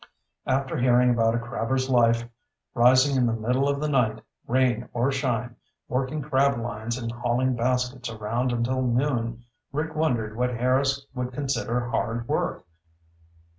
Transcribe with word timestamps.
After 0.47 0.77
hearing 0.77 1.11
about 1.11 1.35
a 1.35 1.39
crabber's 1.39 1.87
life, 1.87 2.27
rising 2.73 3.15
in 3.15 3.27
the 3.27 3.33
middle 3.33 3.69
of 3.69 3.79
the 3.79 3.87
night, 3.87 4.19
rain 4.47 4.89
or 4.93 5.11
shine, 5.11 5.55
working 5.87 6.23
crab 6.23 6.59
lines 6.59 6.97
and 6.97 7.11
hauling 7.11 7.55
baskets 7.55 8.09
around 8.09 8.51
until 8.51 8.81
noon, 8.81 9.43
Rick 9.71 9.93
wondered 9.93 10.35
what 10.35 10.55
Harris 10.57 11.05
would 11.13 11.31
consider 11.33 11.87
hard 11.89 12.27
work. 12.27 12.65